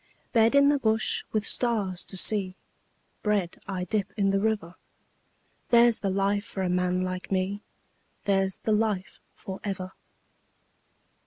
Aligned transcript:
Bed 0.33 0.55
in 0.55 0.69
the 0.69 0.79
bush 0.79 1.25
with 1.31 1.45
stars 1.45 2.03
to 2.05 2.17
see, 2.17 2.55
Bread 3.21 3.61
I 3.67 3.83
dip 3.83 4.11
in 4.17 4.31
the 4.31 4.39
river 4.39 4.73
There's 5.69 5.99
the 5.99 6.09
life 6.09 6.43
for 6.43 6.63
a 6.63 6.69
man 6.69 7.03
like 7.03 7.31
me, 7.31 7.61
There's 8.25 8.57
the 8.57 8.71
life 8.71 9.21
for 9.35 9.59
ever. 9.63 9.91